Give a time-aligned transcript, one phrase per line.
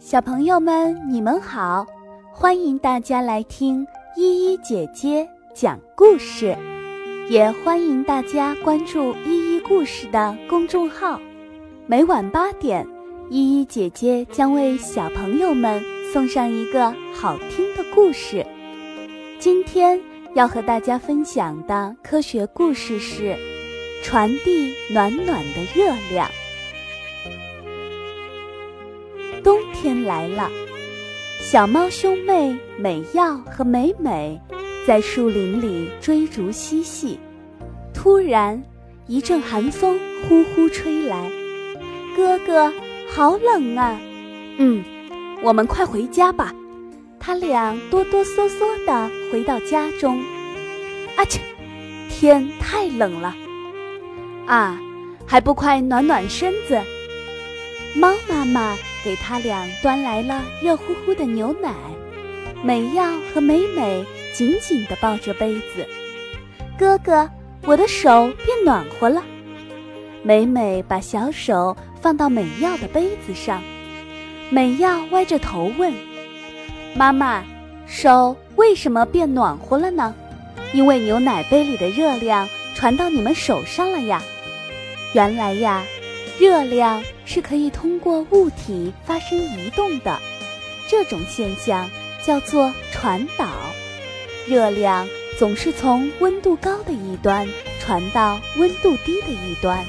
[0.00, 1.86] 小朋友们，你们好！
[2.32, 6.56] 欢迎大家来听依依姐姐讲故事，
[7.28, 11.20] 也欢迎大家关注依依故事的公众号。
[11.86, 12.88] 每晚八点，
[13.28, 15.82] 依依姐姐将为小朋友们
[16.14, 18.44] 送上一个好听的故事。
[19.38, 20.00] 今天
[20.34, 23.36] 要和大家分享的科学故事是：
[24.02, 26.26] 传递暖暖的热量。
[29.42, 30.50] 冬天来了，
[31.40, 34.40] 小猫兄妹美耀和美美
[34.86, 37.18] 在树林里追逐嬉戏。
[37.94, 38.62] 突然，
[39.06, 41.30] 一阵寒风呼呼吹来，
[42.16, 42.72] 哥哥，
[43.08, 43.98] 好冷啊！
[44.58, 44.84] 嗯，
[45.42, 46.54] 我们快回家吧。
[47.18, 50.22] 他俩哆哆嗦嗦地回到家中。
[51.16, 51.40] 啊切，
[52.08, 53.34] 天太冷了！
[54.46, 54.80] 啊，
[55.26, 56.80] 还不快暖暖身子！
[57.94, 58.76] 猫妈妈。
[59.04, 61.72] 给他俩端来了热乎乎的牛奶，
[62.62, 65.86] 美耀和美美紧紧地抱着杯子。
[66.78, 67.28] 哥哥，
[67.62, 69.22] 我的手变暖和了。
[70.22, 73.62] 美美把小手放到美耀的杯子上，
[74.50, 75.94] 美耀歪着头问
[76.94, 77.42] ：“妈妈，
[77.86, 80.14] 手为什么变暖和了呢
[80.74, 84.22] ？”“因为牛奶杯里的热量传到你们手上了呀。”
[85.14, 85.82] 原来呀。
[86.40, 90.18] 热量是可以通过物体发生移动的，
[90.88, 91.86] 这种现象
[92.24, 93.46] 叫做传导。
[94.48, 95.06] 热量
[95.38, 97.46] 总是从温度高的一端
[97.78, 99.84] 传到温度低的一端。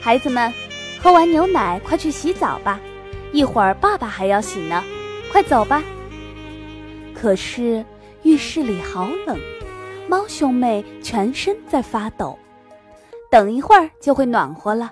[0.00, 0.50] 孩子们，
[0.98, 2.80] 喝完牛奶快去洗澡吧，
[3.30, 4.82] 一会儿爸爸还要洗呢，
[5.30, 5.84] 快走吧。
[7.12, 7.84] 可是
[8.22, 9.38] 浴室里好冷，
[10.08, 12.38] 猫兄妹全身在发抖。
[13.30, 14.90] 等一会儿就会暖和了。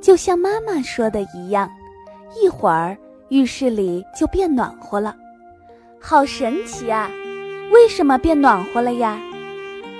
[0.00, 1.70] 就像妈妈说的一样，
[2.40, 2.96] 一会儿
[3.28, 5.14] 浴室里就变暖和了，
[6.00, 7.10] 好神奇啊！
[7.70, 9.20] 为什么变暖和了呀？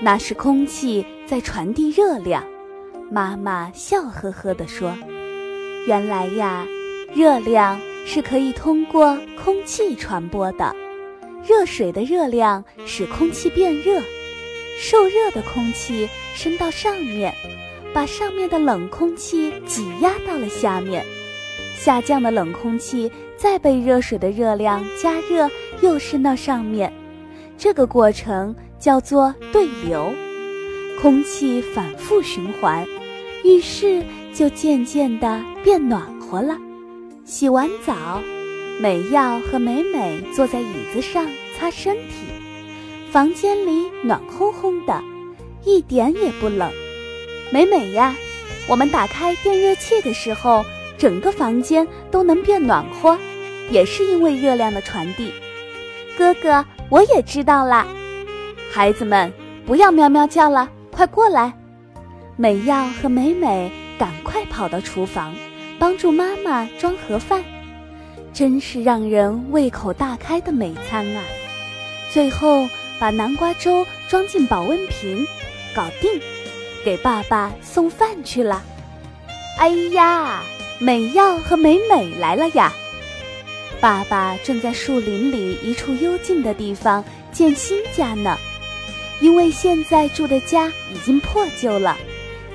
[0.02, 2.42] 那是空气在传递热量。
[3.10, 4.96] 妈妈笑呵呵地说
[5.86, 6.66] ：“原来呀，
[7.12, 10.74] 热量是可以通过空气传播的。
[11.46, 14.00] 热水的热量使空气变热，
[14.78, 17.34] 受热的空气升到上面。”
[17.92, 21.04] 把上面的冷空气挤压到了下面，
[21.76, 26.92] 下降的冷空气再被热水的热量加热，又升到上面。
[27.58, 30.12] 这个过程叫做对流，
[31.00, 32.86] 空气反复循环，
[33.44, 34.02] 浴室
[34.32, 36.56] 就渐渐地变暖和了。
[37.24, 38.20] 洗完澡，
[38.80, 41.26] 美耀和美美坐在椅子上
[41.58, 42.26] 擦身体，
[43.10, 45.02] 房间里暖烘烘的，
[45.64, 46.70] 一点也不冷。
[47.52, 48.14] 美美呀，
[48.68, 50.64] 我们打开电热器的时候，
[50.96, 53.18] 整个房间都能变暖和，
[53.70, 55.32] 也是因为热量的传递。
[56.16, 57.86] 哥哥，我也知道啦。
[58.70, 59.32] 孩子们，
[59.66, 61.52] 不要喵喵叫了，快过来！
[62.36, 65.34] 美耀和美美赶快跑到厨房，
[65.76, 67.42] 帮助妈妈装盒饭，
[68.32, 71.24] 真是让人胃口大开的美餐啊！
[72.12, 72.64] 最后
[73.00, 75.26] 把南瓜粥装进保温瓶，
[75.74, 76.20] 搞定。
[76.84, 78.62] 给爸爸送饭去了。
[79.58, 80.42] 哎呀，
[80.78, 82.72] 美耀和美美来了呀！
[83.80, 88.36] 爸爸正在树林里一处幽静的地方建新家呢。
[89.20, 91.96] 因为现在住的家已经破旧了，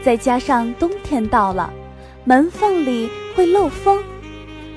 [0.03, 1.71] 再加上冬天到了，
[2.23, 4.03] 门缝里会漏风。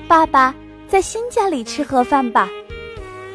[0.07, 0.53] 爸爸
[0.87, 2.47] 在新家里吃盒饭吧。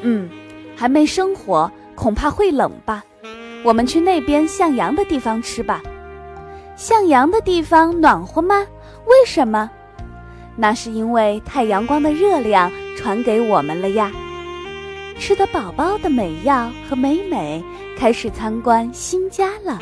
[0.02, 0.28] 嗯，
[0.76, 3.02] 还没生火，恐怕会冷吧。
[3.64, 5.82] 我们去那边向阳的地方吃吧。
[6.76, 8.66] 向阳的地方暖和吗？
[9.06, 9.70] 为什么？
[10.56, 14.12] 那是因为太阳光的热量传给我们了呀。
[15.18, 17.62] 吃得饱饱的美耀和美美
[17.96, 19.80] 开始参观新家了。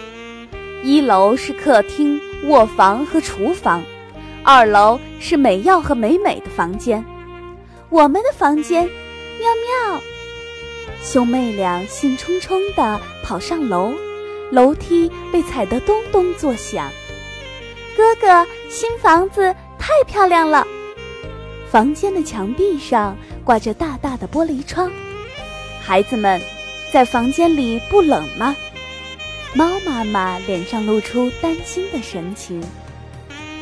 [0.83, 3.83] 一楼是客厅、卧房和厨房，
[4.43, 7.05] 二楼是美耀和美美的房间。
[7.88, 9.49] 我们的房间，喵
[9.91, 10.00] 喵！
[11.03, 13.93] 兄妹俩兴冲冲地跑上楼。
[14.52, 16.93] 楼梯被踩得咚咚作响，
[17.96, 20.66] 哥哥，新房子太漂亮了。
[21.70, 24.93] 房间的墙壁上挂着大大的玻璃窗。
[25.81, 26.38] 孩子们，
[26.93, 28.54] 在房间里不冷吗？
[29.54, 32.62] 猫妈妈脸上露出担心的神情。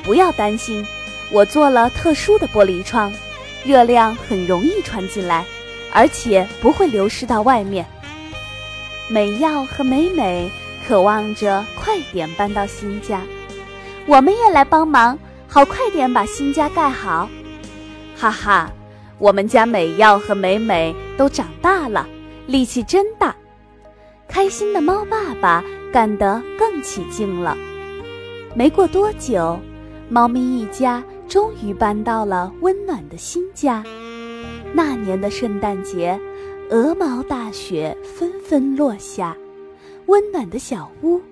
[0.02, 0.84] 不要担心，
[1.30, 3.12] 我做了特殊的玻璃窗，
[3.64, 5.44] 热量很容易传进来，
[5.92, 7.86] 而且不会流失到外面。
[9.08, 10.50] 美耀和美美。
[10.90, 13.22] 渴望着快点搬到新家，
[14.08, 15.16] 我们也来帮忙，
[15.46, 17.30] 好快点把新家盖好。
[18.16, 18.68] 哈哈，
[19.16, 22.08] 我们家美耀和美美都长大了，
[22.48, 23.32] 力气真大。
[24.26, 27.56] 开心的猫爸爸干得更起劲了。
[28.56, 29.56] 没过多久，
[30.08, 33.84] 猫咪一家终于搬到了温暖的新家。
[34.72, 36.18] 那年的圣诞节，
[36.68, 39.36] 鹅毛大雪纷纷落下，
[40.10, 41.22] 温暖的小屋，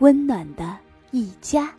[0.00, 0.76] 温暖的
[1.10, 1.72] 一家。